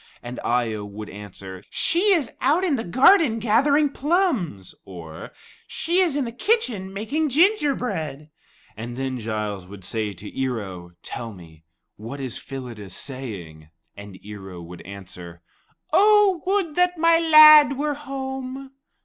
And 0.23 0.39
Eye 0.39 0.73
o 0.73 0.83
would 0.83 1.09
answer, 1.11 1.63
"She 1.69 2.11
is 2.11 2.31
out 2.41 2.63
in 2.63 2.75
the 2.75 2.83
garden 2.83 3.37
gathering 3.37 3.91
plums"; 3.91 4.73
or, 4.83 5.31
"she 5.67 5.99
is 5.99 6.15
in 6.15 6.25
the 6.25 6.31
kitchen 6.31 6.91
making 6.91 7.29
gingerbread." 7.29 8.31
And 8.75 8.97
then 8.97 9.19
Giles 9.19 9.67
would 9.67 9.83
say 9.85 10.13
to 10.15 10.35
Ear 10.39 10.59
o, 10.59 10.91
"Tell 11.03 11.33
me, 11.33 11.65
what 11.97 12.19
is 12.19 12.39
Phyllida 12.39 12.89
saying?" 12.89 13.69
And 13.95 14.17
Ear 14.25 14.49
o 14.49 14.61
would 14.63 14.81
answer, 14.81 15.43
"'Oh, 15.93 16.41
would 16.47 16.73
that 16.73 16.97
my 16.97 17.19
lad 17.19 17.77
were 17.77 17.93
home!'" 17.93 18.71